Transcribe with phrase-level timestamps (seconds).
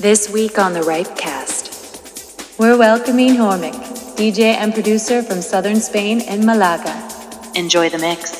[0.00, 3.72] This week on the Ripecast, we're welcoming Hormic,
[4.14, 6.94] DJ and producer from southern Spain and Malaga.
[7.56, 8.37] Enjoy the mix.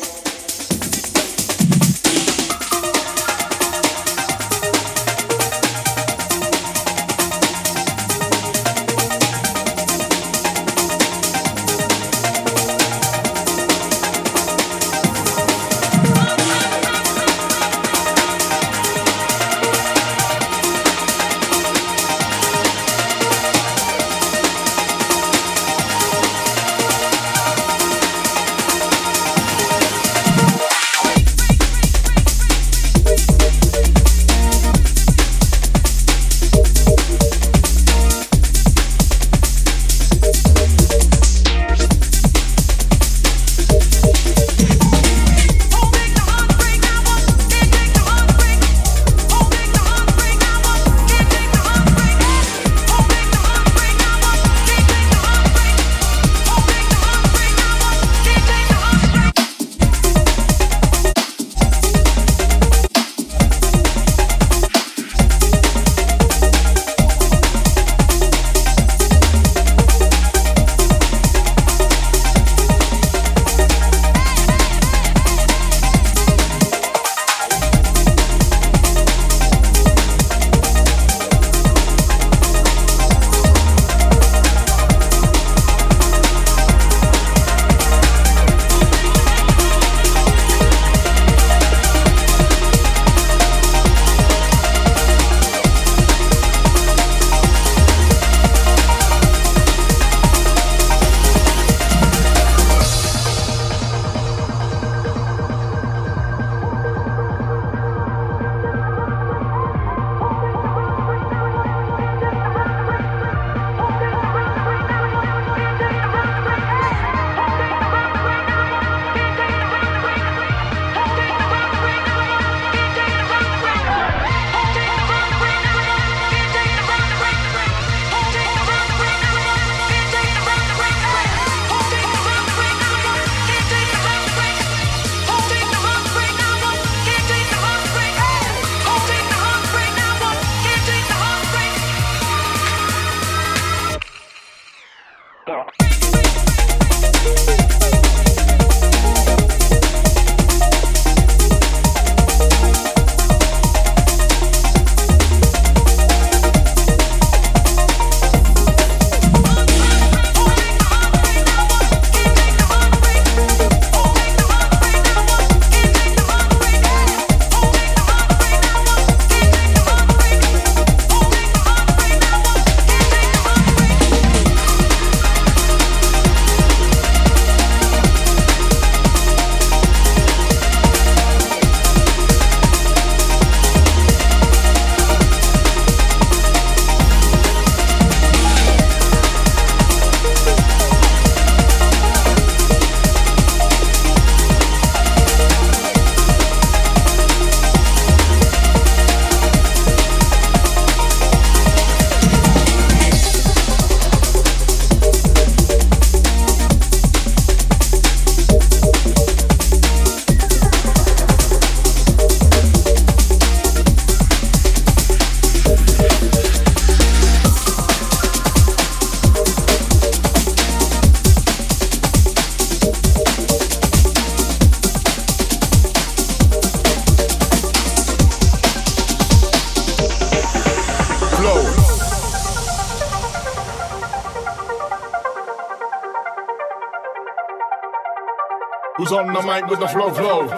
[239.10, 240.48] With the flow flow.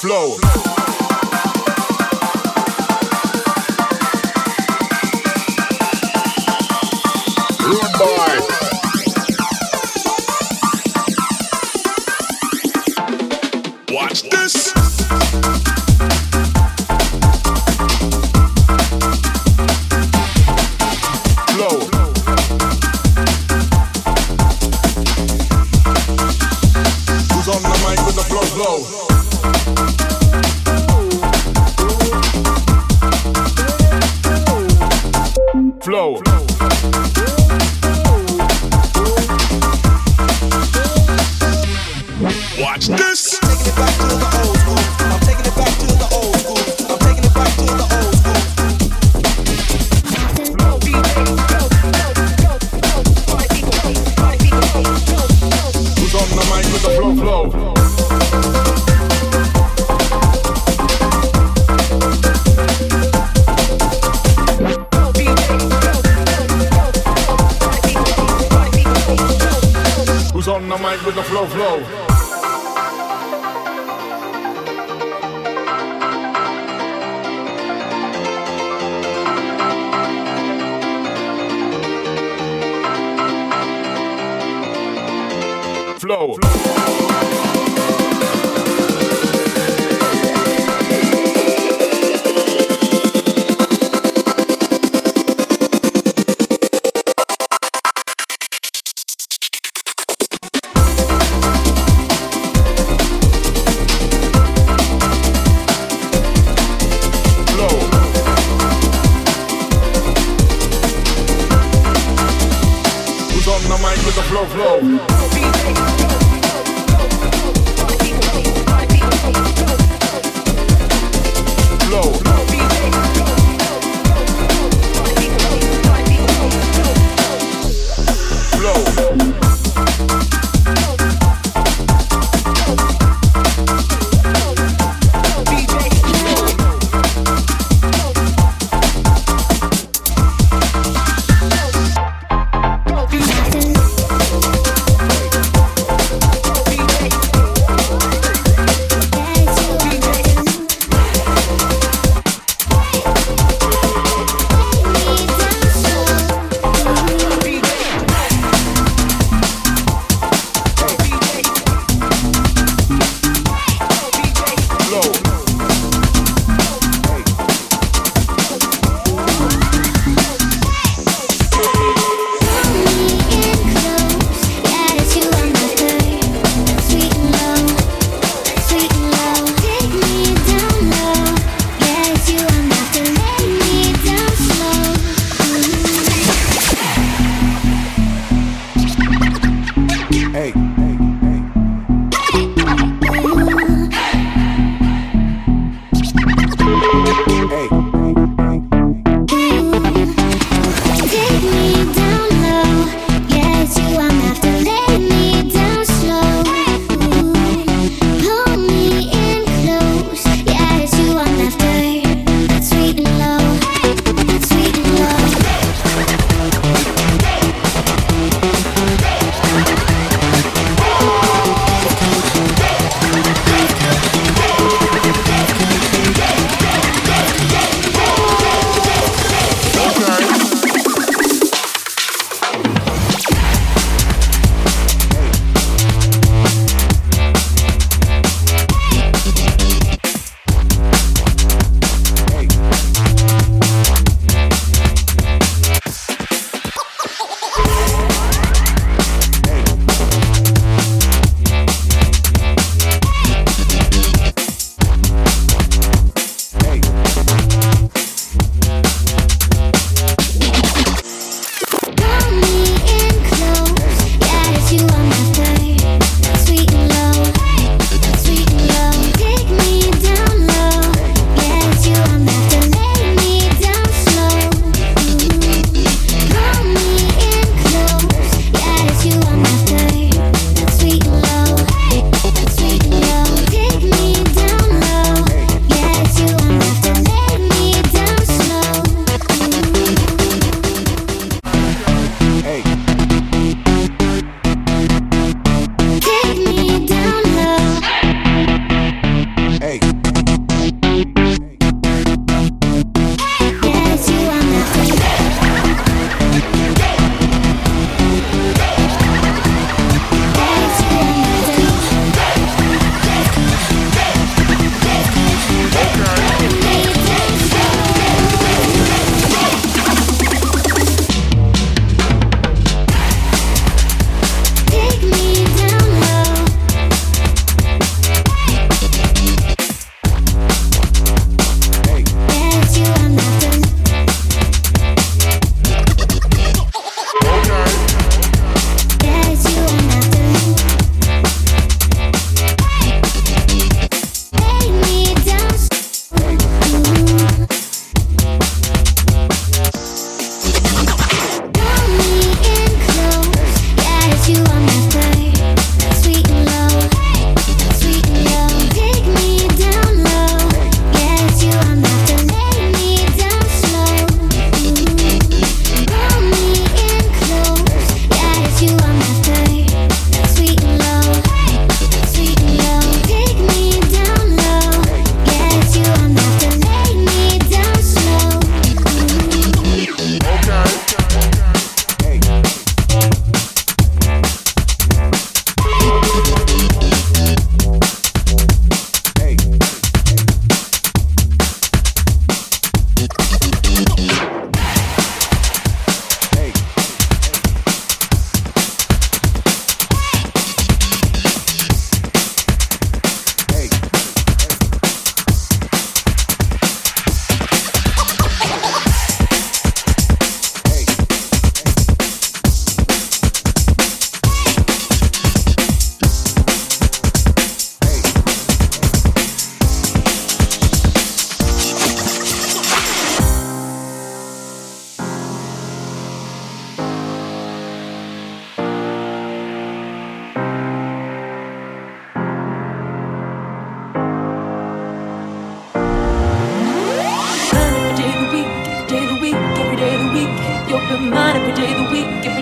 [0.00, 0.36] Flow.
[0.38, 0.69] Watch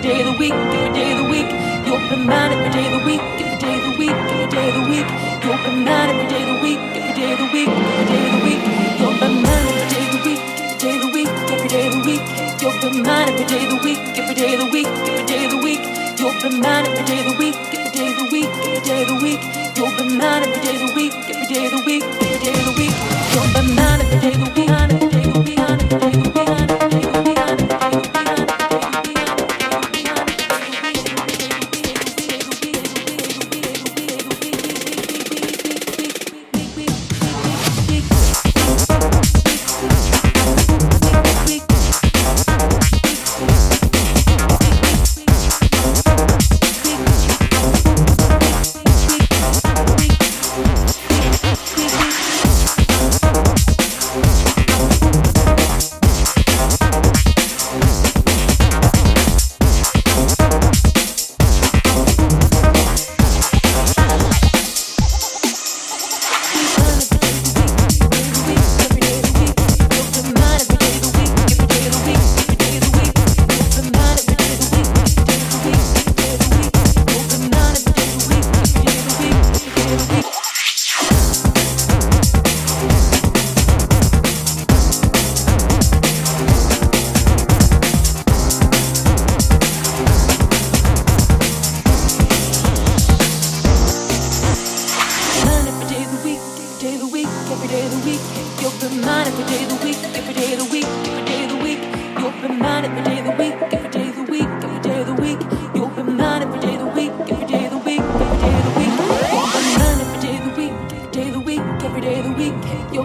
[0.09, 1.49] day of the week, every day of the week.
[1.85, 4.65] You open mind every day of the week, every day of the week, every day
[4.69, 5.07] of the week.
[5.43, 8.25] You open mind every day of the week, every day of the week, every day
[8.25, 8.61] of the week.
[8.97, 11.85] You open mind every day of the week, every day of the week, every day
[11.85, 12.21] of the week.
[12.59, 15.45] You open mind every day of the week, every day of the week, every day
[15.45, 15.81] of the week.
[16.17, 19.01] You open mind every day of the week, every day of the week, every day
[19.03, 19.41] of the week.
[19.77, 22.57] You open mind every day of the week, every day of the week, every day
[22.57, 22.95] of the week.
[23.29, 25.28] You open mind every day of the week, every day of the week,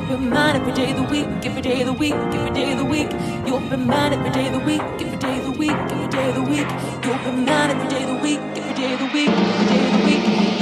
[0.04, 2.78] open mind every day of the week, every day of the week, every day of
[2.78, 3.10] the week.
[3.46, 6.28] You open mind every day of the week, every day of the week, every day
[6.28, 6.68] of the week.
[7.04, 9.86] You open mind every day of the week, every day of the week, every day
[9.86, 10.53] of the week.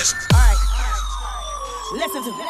[0.00, 0.16] this.
[0.32, 0.56] All right.
[1.92, 2.44] Listen to me.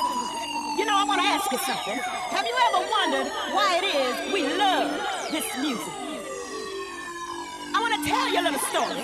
[0.79, 1.99] You know, I want to ask you something.
[1.99, 4.87] Have you ever wondered why it is we love
[5.35, 5.95] this music?
[7.75, 9.03] I want to tell you a little story.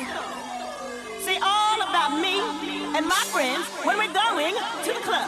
[1.26, 2.38] See, all about me
[2.94, 5.26] and my friends when we're going to the club.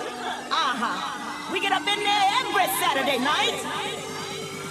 [0.54, 1.52] Uh-huh.
[1.52, 3.58] We get up in there every Saturday night.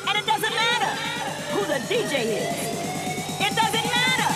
[0.08, 0.92] And it doesn't matter
[1.52, 2.56] who the DJ is.
[3.44, 4.30] It doesn't matter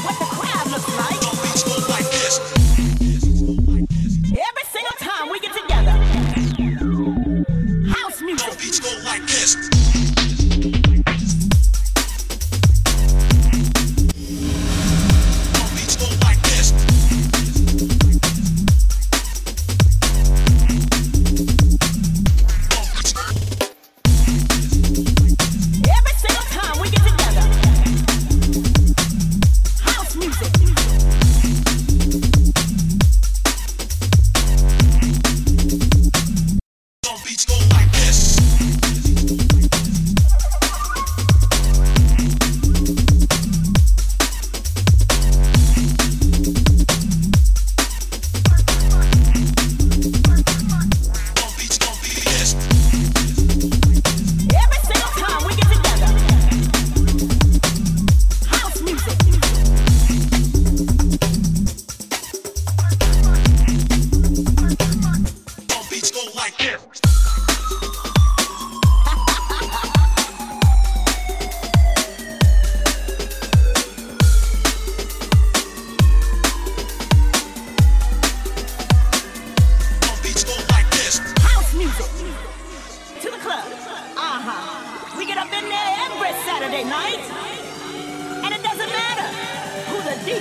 [0.00, 1.19] what the crowd looks like.
[4.72, 5.90] single time we get together.
[7.90, 8.56] House music.
[8.58, 10.29] Beats go like this.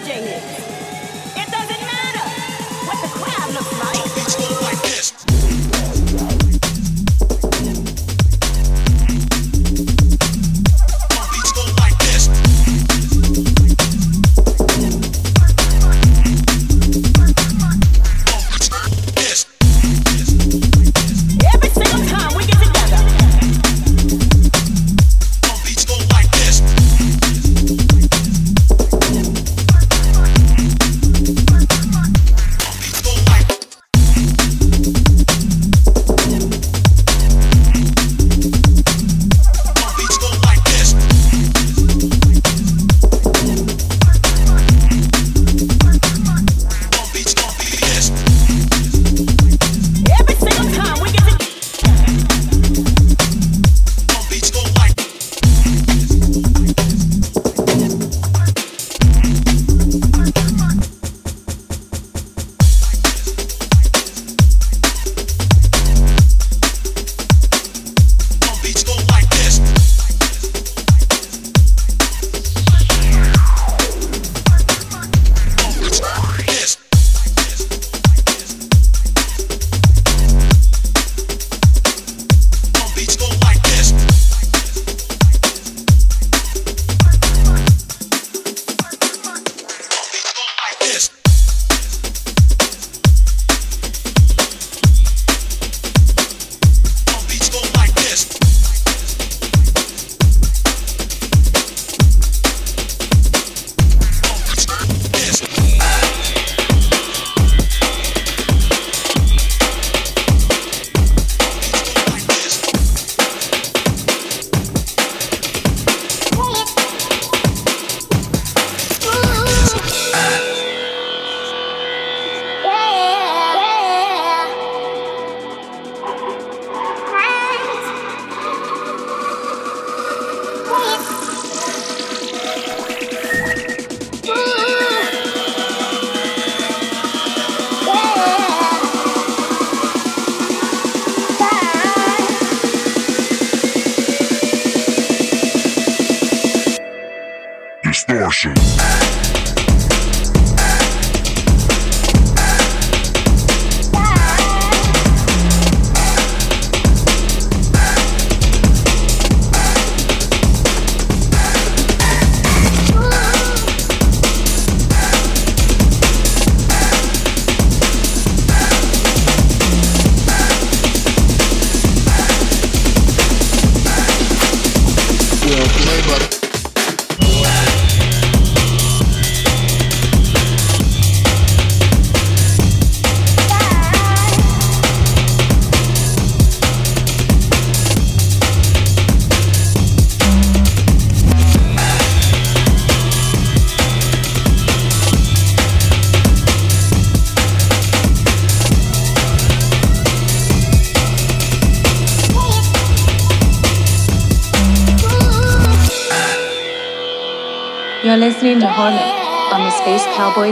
[0.01, 0.58] 建议。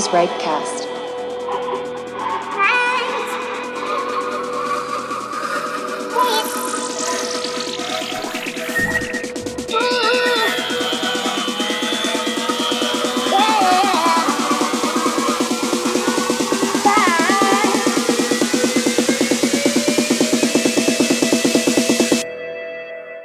[0.08, 0.88] News Rightcast.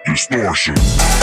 [0.05, 1.22] Distortion.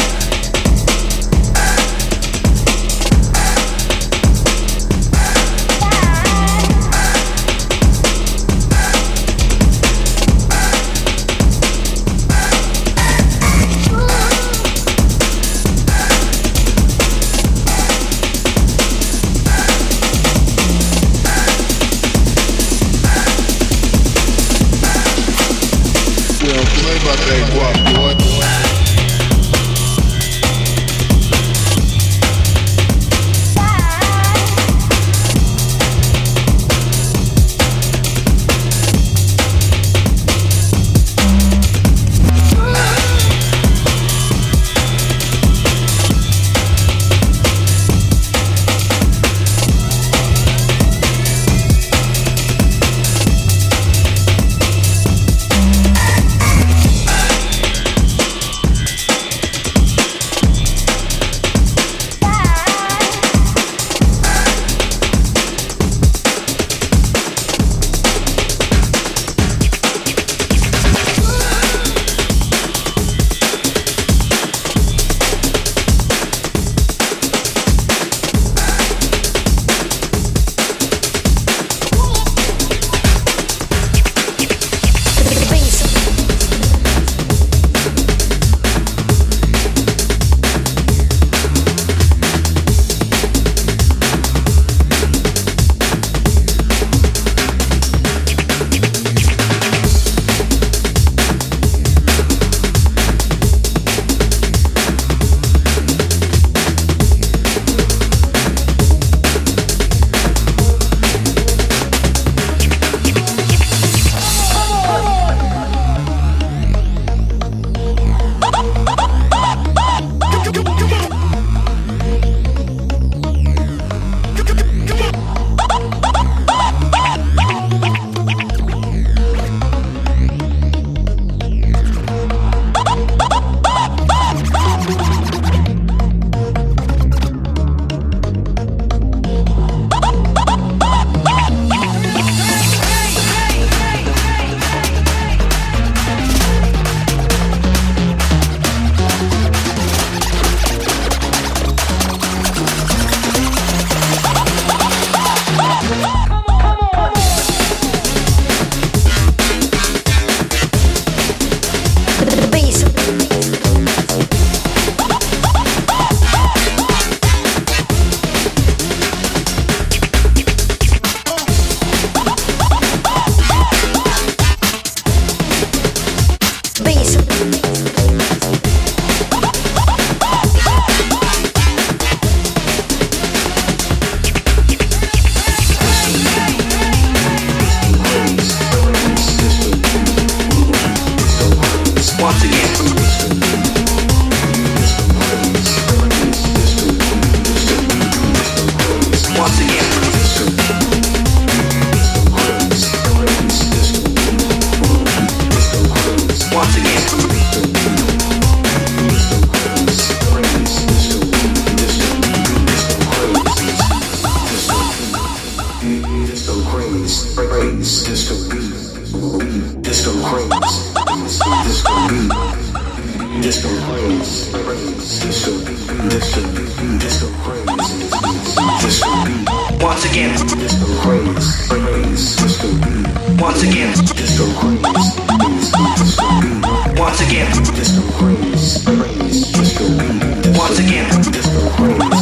[230.70, 233.42] Once Disco Craze, Craze, Disco Beat.
[233.42, 237.00] Once again, Disco Craze, Craze, Disco Beat.
[237.00, 240.58] Once again, Disco Craze, Craze, Disco Beat.
[240.58, 242.22] Once again, Disco Craze,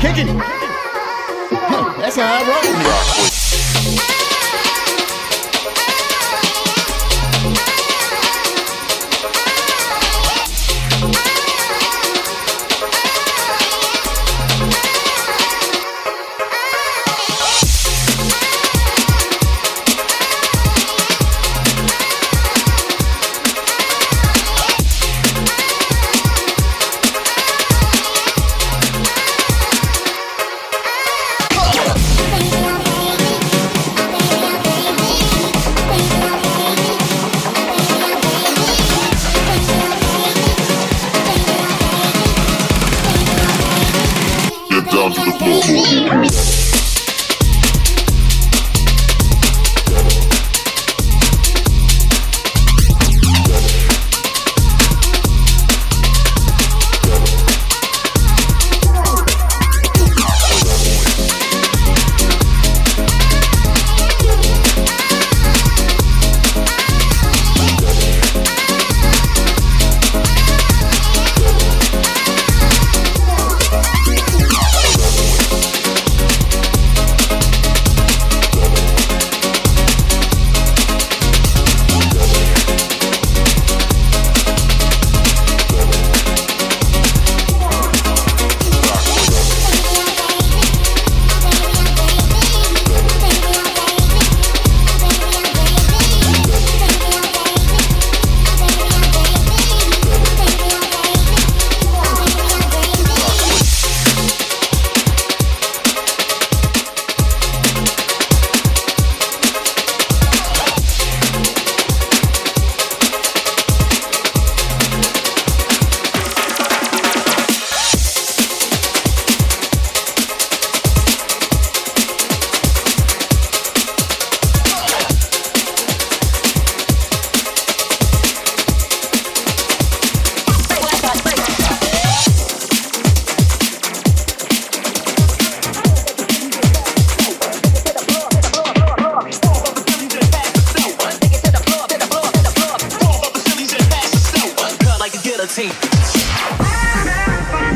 [0.00, 0.29] Kicking.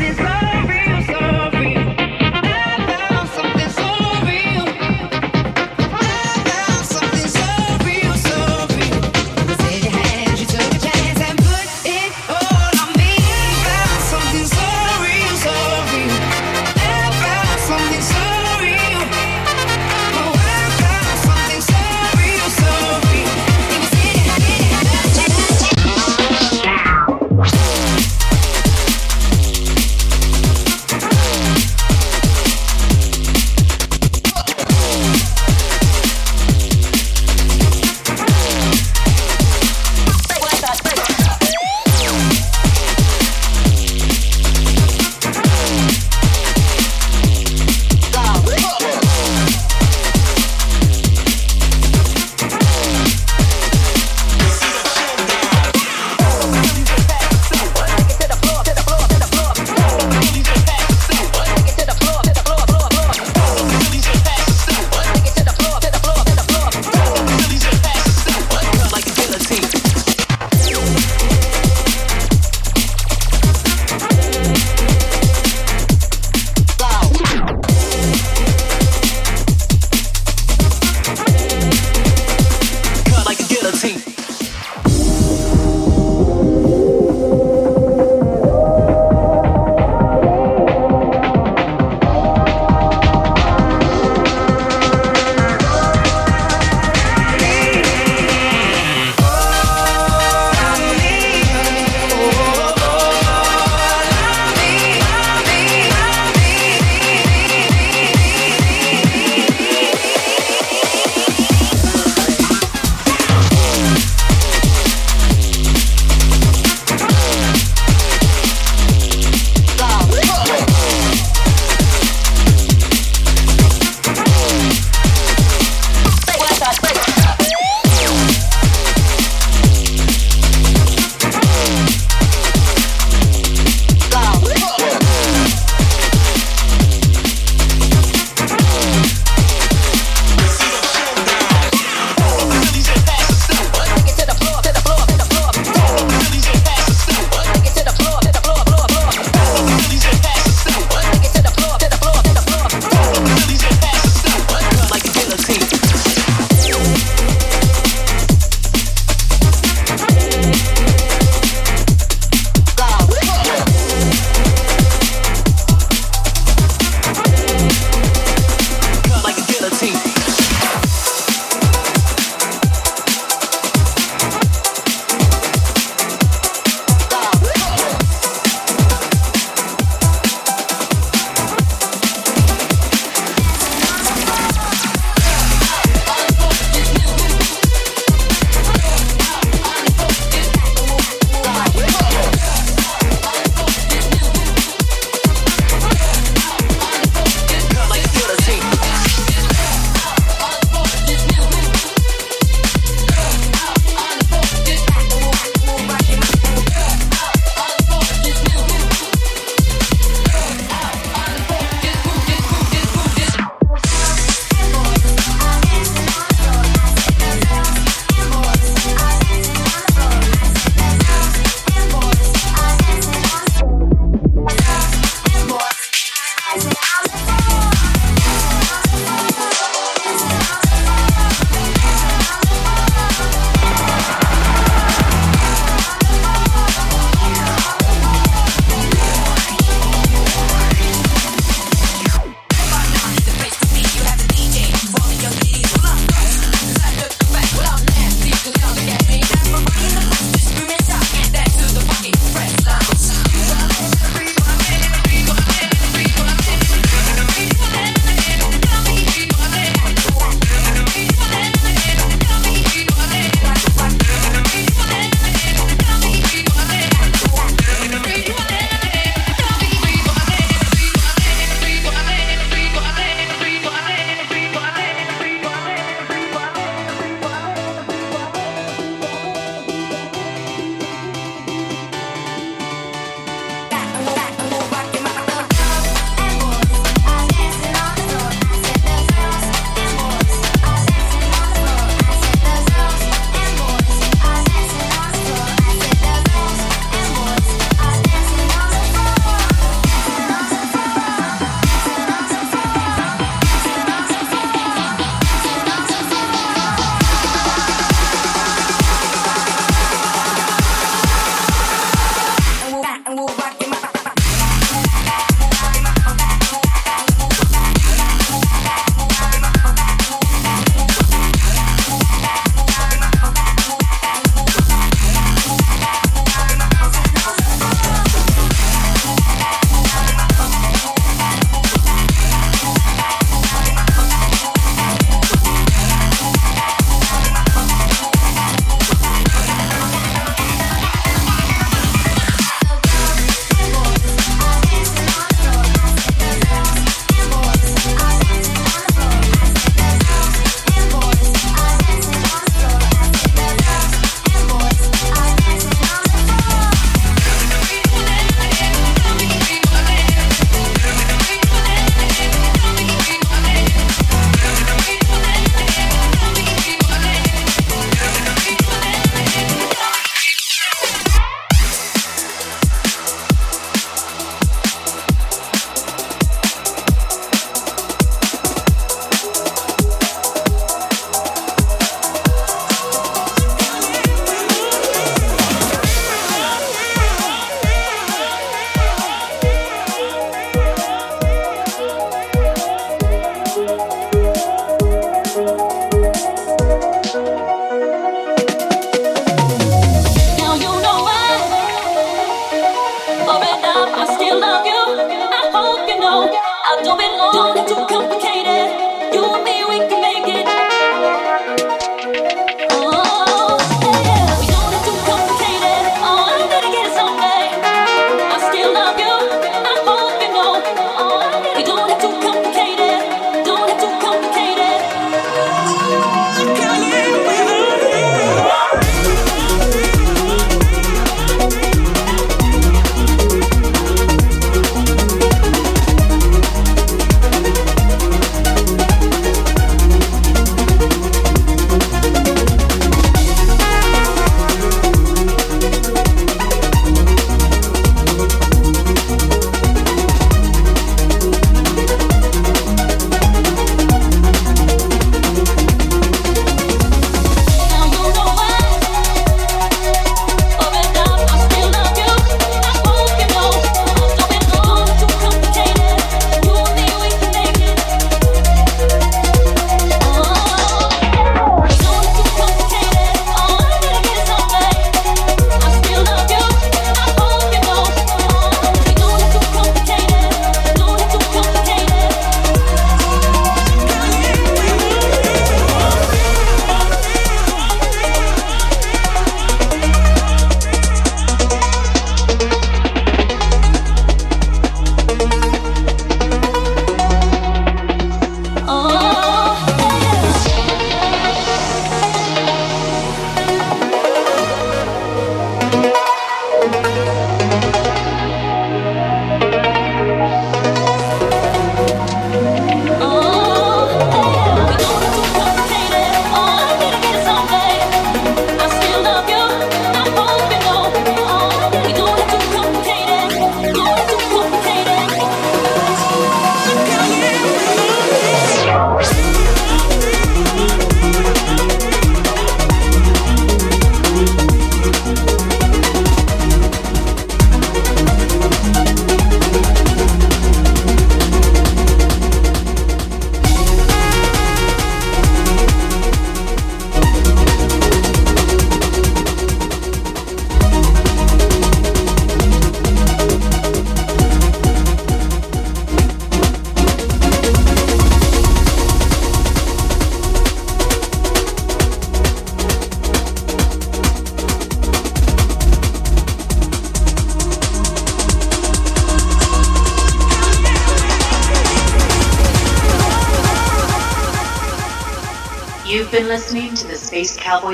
[0.05, 0.44] this love.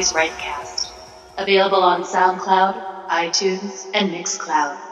[0.01, 0.91] Cowboys Rightcast,
[1.37, 2.79] available on SoundCloud,
[3.11, 4.70] iTunes, and Mixcloud.